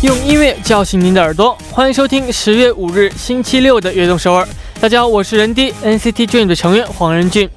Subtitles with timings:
[0.00, 4.44] 用音乐叫醒您的耳朵，欢迎收听十月五日星期六的《悦动首尔》。
[4.80, 7.50] 大家好，我是人 D NCT Dream 的成员黄仁俊。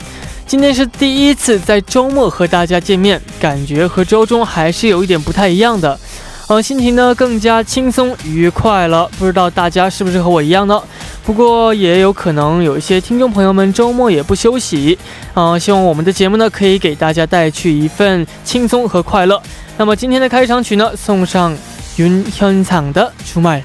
[0.47, 5.99] 今天是第一次在周末和大家见面，感觉和周中还是有一点不太一样的。
[6.47, 9.07] 呃，心情呢更加轻松愉快了。
[9.19, 10.81] 不知道大家是不是和我一样呢？
[11.23, 14.97] 不过也有可能有一些听众朋友们周末也不休息。
[15.35, 19.39] 嗯，希望我们的节目呢可以给大家带去一份轻松和快乐。
[19.77, 21.55] 那么今天的开场曲呢，送上。
[21.99, 23.63] 윤현상의주말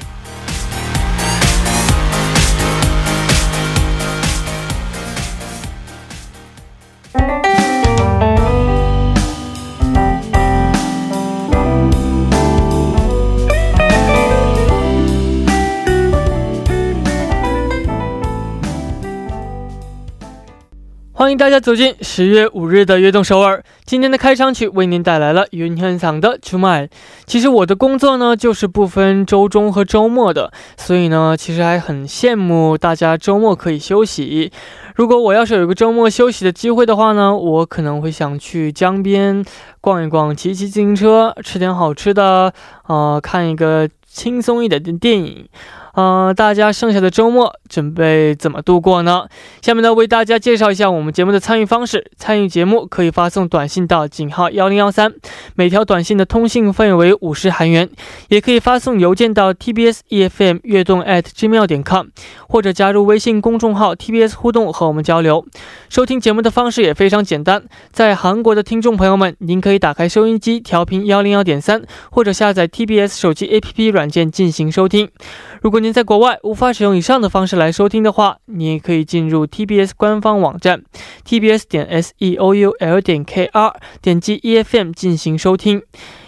[21.26, 23.60] 欢迎大家走进十月五日的悦动首尔。
[23.84, 26.86] 今天的开场曲为您带来了云天嗓的《出卖》。
[27.26, 34.52] 其实我的工作呢，就是不分周中和周末的，所以呢，其实还很羡慕大家周末可以休息。
[34.94, 39.44] 如果我要是有一个周末休息的机会的话呢，我可能会想去江边
[39.80, 42.52] 逛一逛，骑骑自行车，吃点好吃的，
[42.86, 45.48] 呃，看一个轻松一点的电影。
[45.98, 49.26] 嗯，大家剩下的周末准备怎么度过呢？
[49.62, 52.10] 下面呢，为大家介绍一下我们节目的参与方式。
[52.18, 55.14] 参与节目可以发送短信到井号幺零幺三，
[55.54, 57.86] 每条短信的通信费为五十韩元；
[58.28, 62.08] 也可以发送邮件到 tbs efm 悦动 at gmail 点 com，
[62.46, 65.46] 或者加入微信公众号 tbs 互动和我们交流。
[65.88, 75.08] 收听节目的方式也非常简单，在韩国的听众朋友们，您可以打开收音机调频幺零幺点三，或者下载 tbs 手机 app 软件进行收听。
[75.62, 80.82] 如果您您在国外无法使用以上的方式来收听的话，你也可以进入 TBS 官方网站
[81.24, 85.80] tbs 点 s e o u l 点 k r，点击 E F M 进行收听，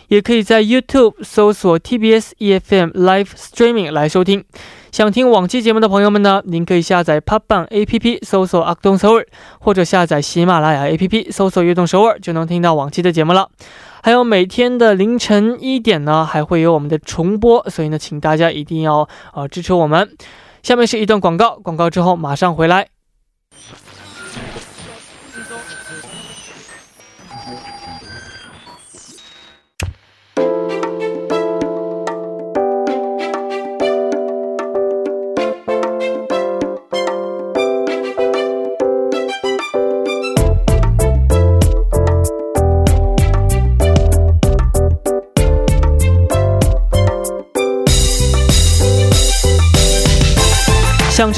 [0.07, 4.45] 也可以在 YouTube 搜索 TBS E F M Live Streaming 来收听。
[4.93, 9.27] 想听往期节目的朋友们呢，您可以下载 p o p b a n A P P 搜索阿东首尔，
[9.59, 13.51] 或者下载喜马拉雅 A P P 搜索悦动首尔，就能听到往期的节目了。
[14.09, 20.17] 还有每天的凌晨一点呢，还会有我们的重播，所以呢，请大家一定要呃支持我们。
[20.63, 22.89] 下面是一段广告，广告之后马上回来。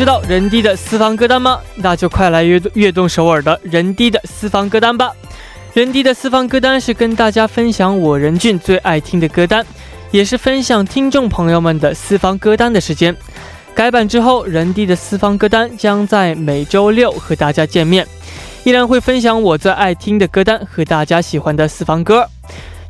[0.00, 1.60] 知道人低的私房歌单吗？
[1.74, 5.12] 那就快来悦悦动首尔的人低的私房歌单吧！
[5.74, 9.62] 人低的私房歌单是跟大家分享我任俊最爱听的歌单，
[10.10, 13.14] 也是分享听众朋友们的私房歌单的时间。
[13.74, 18.06] 改版之后，人低的私房歌单将在每周六和大家见面，
[18.64, 22.26] 依然会分享我最爱听的歌单和大家喜欢的私房歌。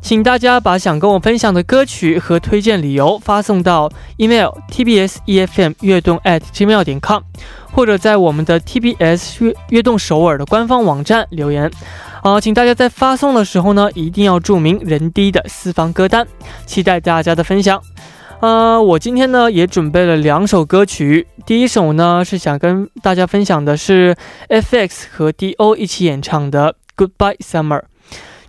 [0.01, 7.21] 请大家把想跟我分享的歌曲和推荐理由发送到 email tbs efm 悦动 at gmail 点 com，
[7.71, 11.71] 或者在我们的 tbs 悦悦动首尔的官方网站留言。
[12.23, 16.27] 啊，请大家在发送的时候呢，一定要注明人低的私房歌单，
[16.65, 17.81] 期待大家的分享。
[18.41, 24.15] 呃，我今天呢也准备了两首歌曲，第一首呢是想跟大家分享的是
[24.49, 27.83] FX 和 D.O 一起演唱的 Goodbye Summer。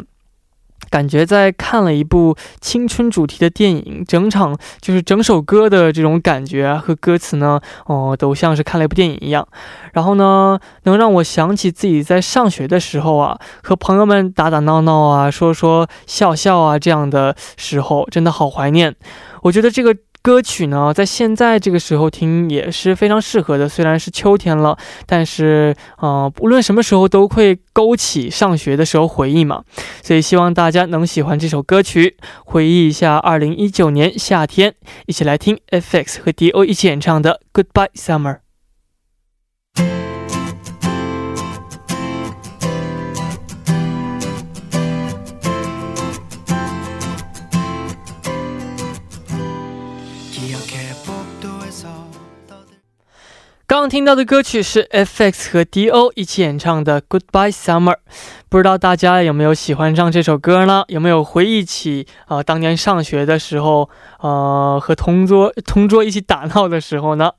[0.89, 9.47] 感觉在看了一部青春主题的电影，整场就是整首歌的这种感觉，和歌词呢，哦，都像是看了一部电影一样。
[9.93, 18.95] 然后呢，能让我想起自己在上学的时候啊，和朋友们打打闹闹啊，说说笑笑啊，这样的时候，真的好怀念。
[19.43, 23.67] 我觉得这个歌曲呢，在现在这个时候听也是非常适合的。
[23.67, 24.77] 虽然是秋天了，
[25.07, 29.63] 但是，呃，无论什么时候都会勾起上学的时候回忆嘛。
[30.03, 34.75] 所以希望大家能喜欢这首歌曲，回忆一下2019年夏天，
[35.07, 38.37] 一起来听 FX 和 D.O 一起演唱的《Goodbye Summer》。
[53.71, 57.93] 刚刚听到的歌曲是 FX 和 D.O 一起演唱的《Goodbye Summer》，
[58.49, 60.83] 不知道大家有没有喜欢上这首歌呢？
[60.89, 63.89] 有没有回忆起啊当年上学的时候，
[64.19, 67.31] 呃和同桌同桌一起打闹的时候呢？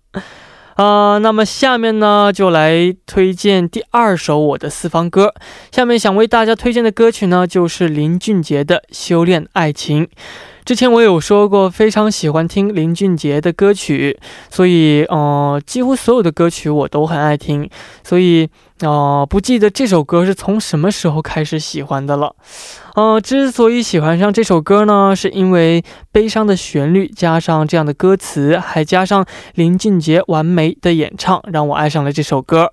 [0.76, 5.34] 啊，那么下面呢就来推荐第二首我的私房歌。
[5.70, 10.06] 下面想为大家推荐的歌曲呢，就是林俊杰的《修炼爱情》。
[10.64, 14.16] 之前我有说过，非常喜欢听林俊杰的歌曲，
[14.48, 17.68] 所以，呃，几乎所有的歌曲我都很爱听，
[18.04, 18.48] 所以，
[18.84, 22.34] 哦，不记得这首歌是从什么时候开始喜欢的了。
[22.94, 29.24] 呃，之所以喜欢上这首歌呢，是因为悲伤的旋律加上这样的歌词，还加上
[29.54, 32.72] 林俊杰完美的演唱，让我爱上了这首歌。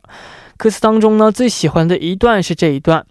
[0.58, 3.06] 歌词当中呢，最喜欢的一段是这一段。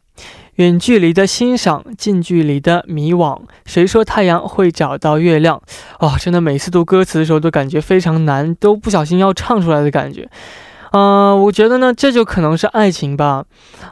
[0.56, 3.38] 远距离的欣赏，近距离的迷惘。
[3.64, 5.62] 谁说太阳会找到月亮？
[6.00, 10.28] 哦，真的，每次读歌词的时候都感觉非常难，都不小心要唱出来的感觉。
[10.93, 13.44] 嗯，我觉得呢，这就可能是爱情吧。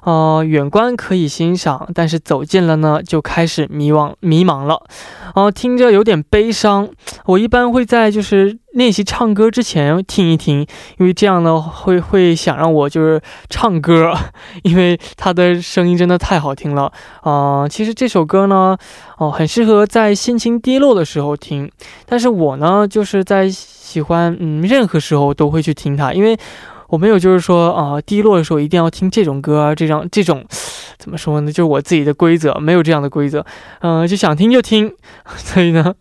[0.03, 4.83] 呃，远观可以欣赏，但是走近了呢，就开始迷惘迷茫了。
[5.35, 6.89] 哦，听着有点悲伤。
[7.27, 10.67] 我一般会在就是练习唱歌之前听一听，
[10.99, 13.21] 因为这样呢会会想让我就是
[13.51, 14.15] 唱歌，
[14.63, 16.93] 因为他的声音真的太好听了。
[17.23, 18.77] 啊，其实这首歌呢，
[19.19, 21.71] 哦，很适合在心情低落的时候听。
[22.07, 26.39] 但是我呢，就是在喜欢嗯，任何时候都会去听它，因为。
[26.88, 30.44] 我没有，就是说啊，低落的时候一定要听这种歌，这样这种
[30.99, 31.50] 怎么说呢？
[31.50, 33.44] 就是我自己的规则，没有这样的规则，
[33.81, 34.93] 嗯，就想听就听。
[35.37, 35.94] 所以呢，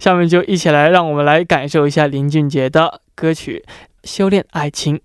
[0.00, 3.64] 下面就一起来，让我们来感受一下林俊杰的歌曲
[4.08, 4.96] 《修炼爱情》。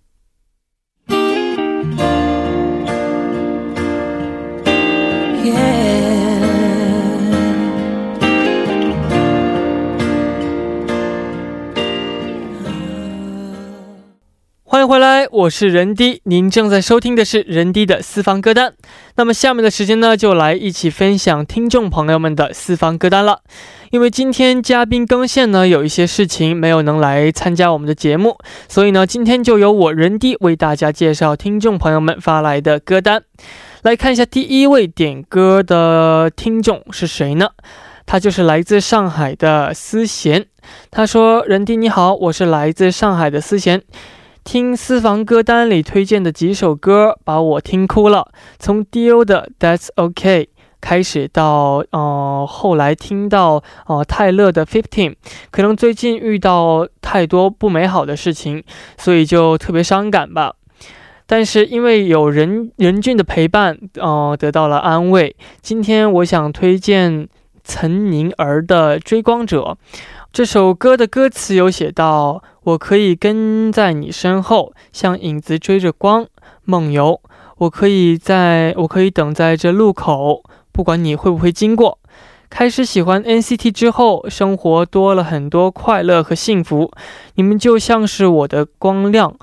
[14.78, 18.76] 欢迎回来，我是人低，您正在收听的是人低的私房歌单。
[19.16, 23.42] 那么下面的时间呢，就来一起分享听众朋友们的私房歌单了。
[23.90, 28.38] 因为今天嘉宾更线呢，有一些事情没有能来参加我们的节目，
[28.70, 33.24] 所以呢，今天就由我人低为大家介绍听众朋友们发来的歌单。
[33.82, 37.50] 来看一下第一位点歌的听众是谁呢？
[38.06, 40.46] 他就是来自上海的思贤。
[40.92, 43.82] 他说：“人低你好，我是来自上海的思贤。”
[44.48, 48.32] 听私房歌单里推荐的几首歌，把我听哭了。
[48.58, 50.48] 从 Dio 的 That's OK
[50.80, 55.16] 开始，到呃后来听到呃泰勒的 Fifteen，
[55.52, 58.64] 可能最近遇到太多不美好的事情，
[58.98, 60.54] 所以就特别伤感吧。
[61.26, 65.36] 但是因为有人任俊的陪伴，呃得到了安慰。
[65.62, 67.28] 今天我想推荐
[67.66, 69.78] 岑宁儿的《追光者》。
[70.38, 76.28] 这首歌的歌词有写到：“我可以跟在你身后，像影子追着光
[76.64, 77.20] 梦游。
[77.58, 81.98] 我可以在，我可以等在这路口，不管你会不会经过。”
[82.52, 86.92] 开始喜欢 NCT 之后，生活多了很多快乐和幸福。
[87.34, 89.36] 你们就像是我的光亮，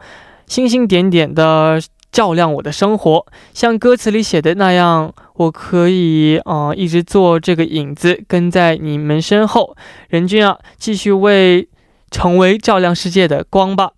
[0.47, 1.81] 星星点点的。
[2.15, 9.77] 照亮我的生活，像歌词里写的那样，我可以啊一直做这个影子，跟在你们身后。
[10.09, 11.69] 任俊啊，继续为
[12.13, 13.91] 成为照亮世界的光吧，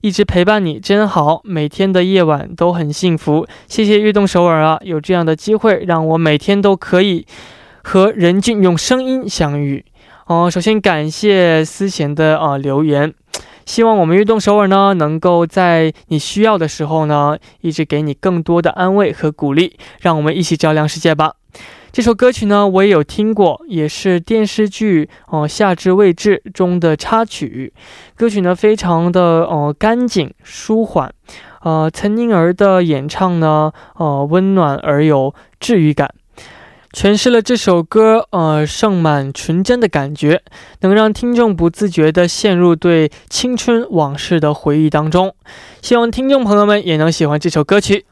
[0.00, 3.46] 一直陪伴你真好，每天的夜晚都很幸福。
[3.68, 7.24] 谢谢悦动首尔啊，有这样的机会让我每天都可以
[7.84, 9.84] 和任俊用声音相遇。
[10.26, 13.14] 哦，首先感谢思贤的啊留言。
[13.70, 19.78] 希望我们运动首尔呢，能够在你需要的时候呢，一直给你更多的安慰和鼓励。
[20.00, 21.34] 让我们一起照亮世界吧。
[21.92, 27.72] 这首歌曲呢，我也有听过，也是电视剧哦《夏至未至》中的插曲。
[28.16, 31.14] 歌曲呢，非常的呃干净舒缓，
[31.62, 36.10] 呃，岑宁儿的演唱呢，呃，温暖而有治愈感。
[36.92, 40.42] 诠释了这首歌，呃，盛满纯真的感觉，
[40.80, 45.34] 能让听众不自觉地陷入对青春往事的回忆当中。
[45.80, 48.06] 希望听众朋友们也能喜欢这首歌曲。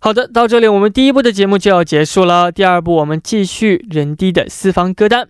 [0.00, 2.52] 好的，到这里我们第一部的节目就要结束了。
[2.52, 5.26] 第二部我们继续人低的私房歌单。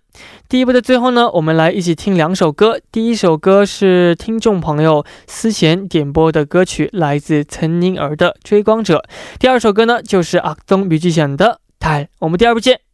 [0.48, 2.78] 第一部的最后呢，我们来一起听两首歌。
[2.92, 8.98] 第一首歌是听众朋友思贤点播的歌曲，来自岑宁儿的《追光者》。
[9.38, 11.46] 第二首歌呢，就是阿东笔记选的
[11.78, 12.04] 《台》。
[12.18, 12.87] 我们第二部见。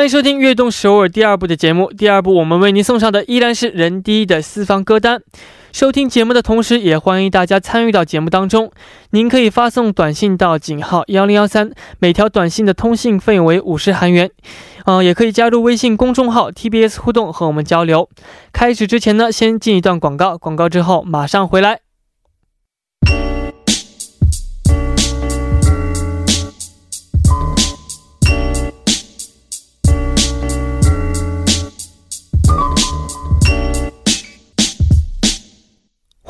[0.00, 1.92] 欢迎收听《悦动首尔》第二部的节目。
[1.92, 5.20] 第二部我们为您送上的依然是人第一的私房歌单。
[5.72, 8.72] 收听节目的同时，也欢迎大家参与到节目当中。
[9.10, 14.30] 您可以发送短信到井号幺零幺三，每条短信的通信费用为五十韩元。
[14.86, 18.08] 嗯，也可以加入微信公众号 TBS 互动和我们交流。
[18.54, 21.80] 开始之前呢，先进一段广告，广告之后马上回来。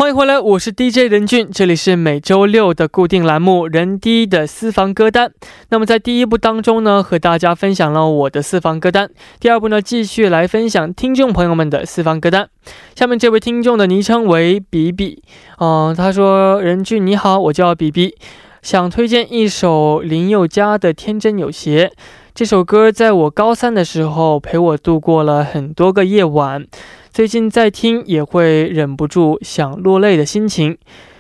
[0.01, 5.29] 欢迎回来，我是 DJ 任俊，这里是每周六的固定栏目《人低的私房歌单》。
[5.69, 12.49] 那么在第一部当中呢，和大家分享了我的私房歌单；第二部呢，继续来分享听众朋友们的私房歌单。
[12.97, 15.23] 下面这位听众的昵称为比比，
[15.59, 18.15] 嗯，他说：“任俊你好，我叫比比，
[18.63, 21.89] 想推荐一首林宥嘉的《天真有邪》。
[22.33, 26.67] 这首歌在我高三的时候陪我度过了很多个夜晚。”
[27.13, 30.79] 最近在听也会忍不住想落泪的心情。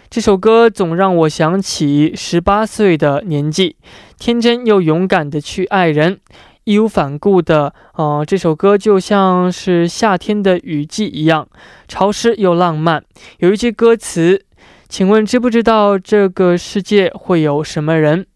[0.08, 3.76] 这首歌总让我想起十八岁的年纪，
[4.18, 6.20] 天真又勇敢的去爱人，
[6.64, 7.74] 义无反顾的。
[7.96, 11.48] 呃，这首歌就像是夏天的雨季一样，
[11.88, 13.02] 潮湿又浪漫。
[13.38, 14.44] 有一句歌词，
[14.88, 18.26] 请问知不知道这个世界会有什么人，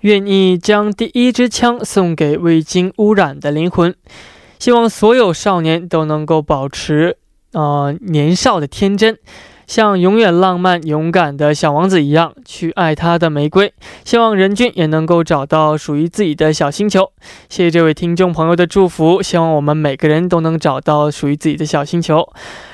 [0.00, 3.94] 愿意将第一支枪送给未经污染的灵魂？
[4.58, 7.16] 希望所有少年都能够保持，
[7.52, 9.18] 呃，年少的天真，
[9.66, 13.72] 像永远浪漫勇敢的小王子一样去爱他的玫瑰。
[14.04, 17.10] 希望任俊也能够找到属于自己的小星球。
[17.48, 22.26] 谢谢这位听众朋友的祝福，希望我们每个人都能找到属于自己的小星球。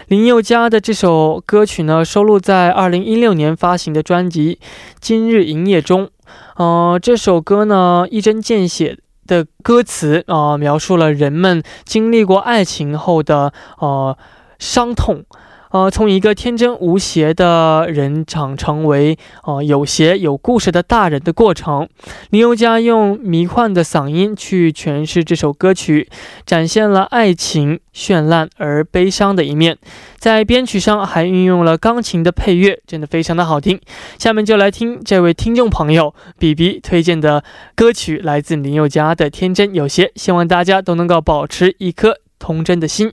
[0.09, 4.59] 林宥嘉的这首歌曲呢，收录在二零一六年发行的专辑
[5.01, 6.09] 《今日营业》中。
[6.57, 8.99] 呃，这首歌呢，一针见血。
[9.27, 14.17] 的歌词啊、描述了人们经历过爱情后的呃
[14.61, 15.25] 伤痛，
[15.71, 21.89] 呃，从一个天真无邪的人长成为呃有邪有故事的大人的过程。
[22.31, 26.09] 林宥嘉用迷幻的嗓音去诠释这首歌曲，
[26.45, 29.77] 展现了爱情绚烂而悲伤的一面。
[30.19, 33.81] 在编曲上还运用了钢琴的配乐，真的非常的好听。
[34.19, 37.45] 下面就来听这位听众朋友比比推荐的
[37.75, 43.13] 歌曲，来自林宥嘉的《天真有邪》，希望大家都能够保持一颗童真的心。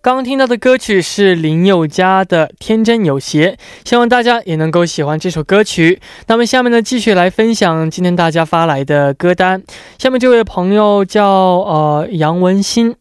[0.00, 3.50] 刚刚听到的歌曲是林宥嘉的《天真有邪》，
[3.84, 6.00] 希望大家也能够喜欢这首歌曲。
[6.28, 9.60] 那么下面呢，继续来分享今天大家发来的歌单。
[9.98, 12.94] 下面这位朋友叫呃杨文新，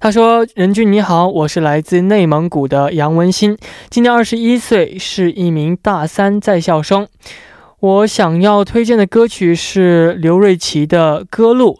[0.00, 3.58] 他说：“任俊你好，我是来自内蒙古的杨文新，
[3.90, 7.06] 今年二十一岁，是一名大三在校生。
[7.80, 11.74] 我想要推荐的歌曲是刘瑞琦的《歌路》。”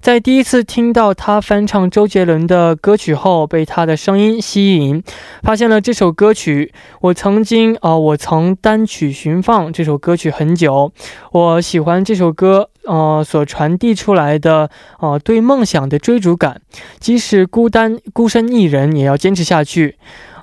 [0.00, 5.02] 在第一次听到他翻唱周杰伦的歌曲后，被他的声音吸引，
[5.42, 6.72] 发现了这首歌曲。
[7.00, 10.92] 我曾经啊、我曾单曲循放这首歌曲很久。
[11.32, 16.60] 我喜欢这首歌，呃，所传递出来的呃对梦想的追逐感，
[17.00, 19.96] 即使孤单孤身一人，也要坚持下去。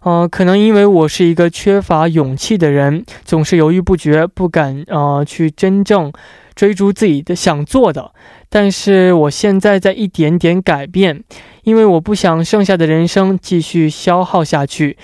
[0.03, 6.13] 呃，可能因为我是一个缺乏勇气的人，总是犹豫不决，不敢呃去真正
[6.53, 8.11] 追逐自己的想做的。
[8.49, 11.23] 但是我现在在一点点改变，
[11.63, 14.97] 因为我不想剩下的人生继续消耗下去。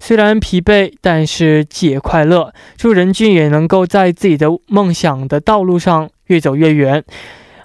[0.00, 2.52] 虽然疲惫，但是既也快乐。
[2.76, 7.02] 祝任俊也能够在自己的梦想的道路上越走越远。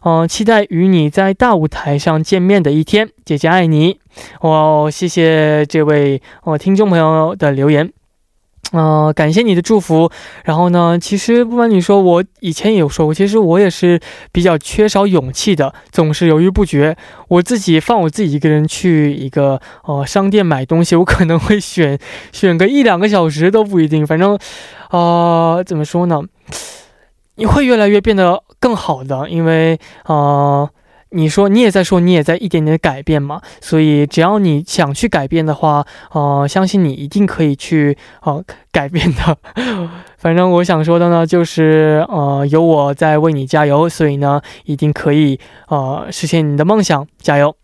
[0.05, 3.09] 嗯，期待与你在大舞台上见面的一天。
[3.23, 3.99] 姐姐爱你。
[4.41, 7.91] 哦，谢谢这位哦听众朋友的留言。
[8.73, 10.11] 嗯，感谢你的祝福。
[10.43, 13.99] 然后呢，其实不瞒你说，我以前也有说过，其实我也是
[14.31, 16.97] 比较缺少勇气的，总是犹豫不决。
[17.27, 21.97] 我自己放我自己一个人去一个呃商店买东西，我可能会选
[22.31, 24.05] 选个一两个小时都不一定。
[24.05, 24.37] 反正，
[24.89, 26.21] 呃，怎么说呢？
[27.35, 30.69] 你会越来越变得更好的，因为呃。
[31.13, 33.41] 你说你也在说，你也在一点点改变嘛？
[33.61, 39.37] 所以只要你想去改变的话，呃，相信你一定可以去呃改变的。
[40.17, 47.55] 反正我想说的呢，就是呃有我在为你加油，所以呢一定可以呃实现你的梦想，加油。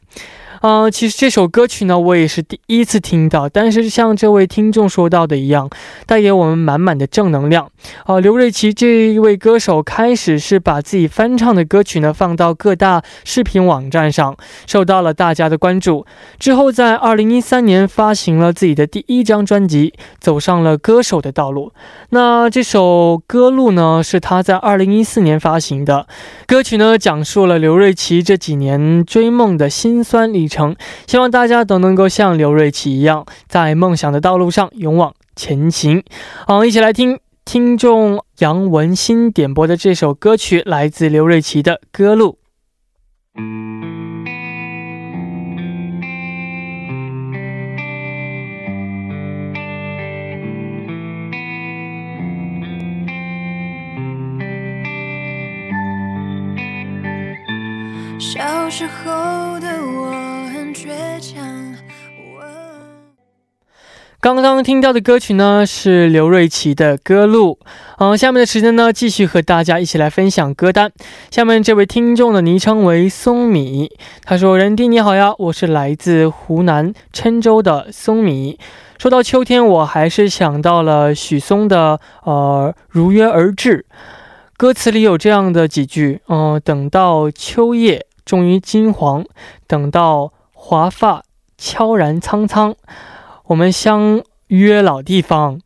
[0.62, 3.48] 嗯，其实这首歌曲呢，我也是第一次听到。
[3.48, 5.70] 但是像这位听众说到的一样，
[6.06, 7.72] 带给我们满满的正能量。
[8.06, 14.36] 啊，刘瑞琦这一位歌手开始是把自己翻唱的歌曲呢放到各大视频网站上，
[14.68, 16.06] 受到了大家的关注。
[16.38, 21.72] 之后在二零一三年发行了自己的第一张专辑，走上了歌手的道路。
[22.10, 26.06] 那这首《歌路》呢，是他在二零一四年发行的
[26.46, 30.49] 歌曲呢，讲述了刘瑞琦这几年追梦的辛酸历。
[30.50, 30.75] 成，
[31.08, 36.03] 希望大家都能够像刘瑞琦一样，在梦想的道路上勇往前行。
[36.46, 42.39] 好，一起来听听众杨文新点播的这首歌曲，来自刘瑞琦的《歌路》。
[58.20, 59.59] 小时候
[64.22, 67.58] 刚刚听到的歌曲呢，是刘瑞琦的《歌路》。
[68.00, 70.92] 嗯，下面的时间呢，继续和大家一起来分享歌单。
[71.32, 73.90] 下面这位听众的昵称为松米，
[74.26, 78.60] 他说：“人弟你好呀，我是来自湖南郴州的松米。
[78.98, 81.98] 说到秋天，我还是想到了许嵩的
[82.30, 83.86] 《呃如约而至》，
[84.58, 89.24] 歌词里有这样的几句：嗯，等到秋叶终于金黄，
[89.66, 91.24] 等到华发
[91.58, 92.76] 悄然苍苍。”
[93.50, 95.60] 我们相约老地方，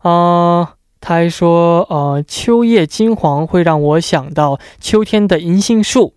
[0.00, 6.14] 啊，他还说，呃，秋叶金黄会让我想到秋天的银杏树，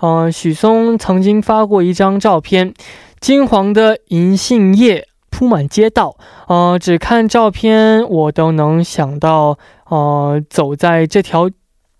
[0.00, 2.74] 呃，许嵩曾经发过一张照片，
[3.20, 6.16] 金黄的银杏叶铺满街道，
[6.48, 9.56] 呃，只看照片我都能想到，
[9.88, 11.48] 呃，走在这条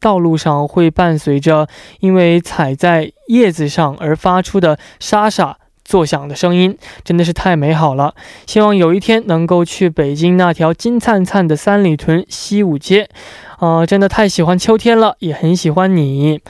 [0.01, 1.69] 道路上会伴随着
[2.01, 5.59] 因为踩在叶子上而发出的沙沙。
[5.91, 8.15] 作响的声音真的是太美好了，
[8.47, 13.09] 希望有一天能够去北京那条金灿灿的三里屯西五街，
[13.59, 16.41] 啊，真的太喜欢秋天了，也很喜欢你。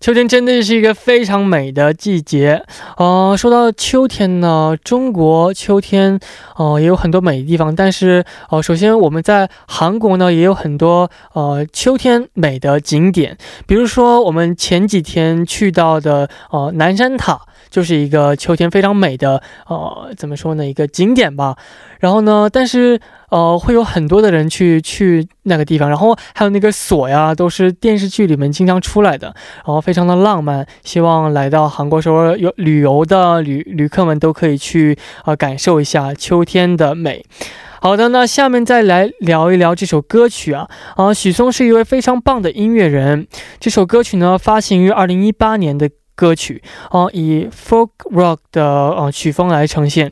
[0.00, 2.62] 秋天真的是一个非常美的季节，
[2.96, 6.18] 呃，说到秋天呢，中国秋天，
[6.56, 7.74] 呃，也有很多美的地方。
[7.76, 17.42] 但是，呃，首先我们在韩国呢，也有很多呃秋天美的景点，比如说我们前几天去到的呃南山塔。
[17.70, 21.56] 就是一个秋天非常美的，呃，怎么说呢，一个景点吧。
[21.98, 23.00] 然后呢，但是
[23.30, 25.88] 呃，会有很多的人去去那个地方。
[25.88, 30.66] 然后还有那个锁呀，都是电视剧里面经常出来的，然后非常的浪漫。
[30.84, 37.24] 希望来到韩国时候有旅游的旅旅客们都可以去啊，感受一下秋天的美。
[37.80, 43.26] 好的，那下面再来聊一聊这首歌曲啊啊，许嵩是一位非常棒的音乐人。
[43.58, 45.90] 这首歌曲呢，发行于二零一八年的。
[46.16, 50.10] 歌曲啊，以 folk rock 的呃曲风来呈现，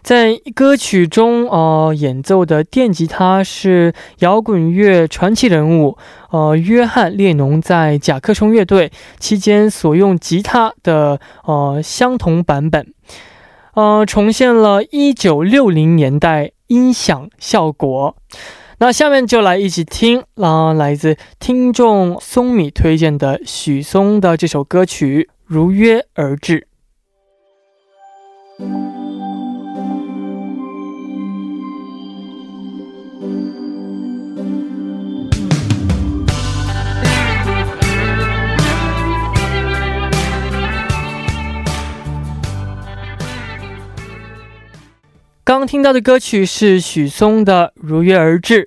[0.00, 5.98] 在歌曲中呃演奏的电吉他是摇滚乐传奇人物
[6.30, 12.94] 呃约翰列侬在甲壳虫乐队期间所用吉他的呃相同版本，
[13.74, 18.14] 呃重现了一九六零年代音响效果。
[18.82, 25.28] 那下面就来一起听啦，来自听众松米推荐的许嵩的这首歌曲。
[25.52, 26.68] 如约而至。
[45.42, 48.66] 刚听到的歌曲是许嵩的《如约而至》。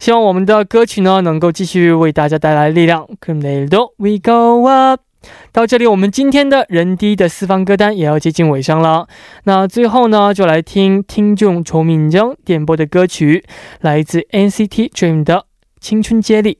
[0.00, 3.06] 希望我们的歌曲呢，能够继续为大家带来力量。
[3.20, 5.02] 그럼내일도 We Go Up。
[5.51, 9.07] 到这里，我们今天的人低的四方歌单也要接近尾声了。
[9.43, 13.45] 那最后呢，就来听听众仇敏江点播的歌曲，
[13.81, 15.35] 来自 NCT Dream 的
[15.79, 16.59] 《青春接力》。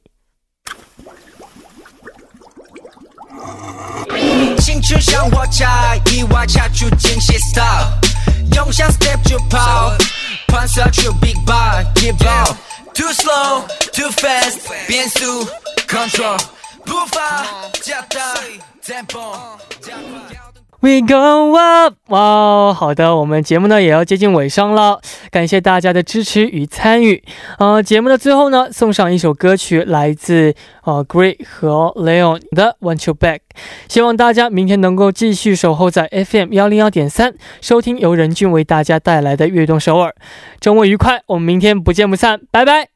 [4.60, 7.90] 青春像火柴，一瓦掐出惊喜 style，
[8.56, 9.92] 用下 step 就跑，
[10.48, 15.46] 喷射出 big bang，keep on，too slow，too fast，变速
[15.88, 16.40] control。
[16.86, 17.46] 步伐
[17.82, 18.20] 加大
[18.84, 19.36] ，tempo
[20.80, 25.00] We go up，哇哦，好的，我们节目呢也要接近尾声了，
[25.32, 27.24] 感谢大家的支持与参与。
[27.58, 33.40] 呃，节目的最后呢，送上一首歌曲，来自呃 Great 和 Leon 的 Want You Back。
[33.88, 40.14] 希望大家明天能够继续守候在 FM 幺零幺点三，收听由任俊为大家带来的悦动首尔。
[40.60, 42.93] 周末愉快，我们明天不见不散，拜拜。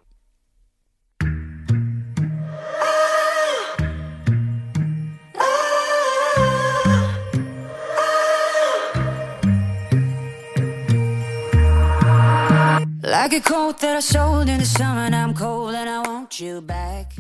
[13.28, 15.02] Like a coat that I sold in the summer.
[15.02, 17.12] And I'm cold and I want you back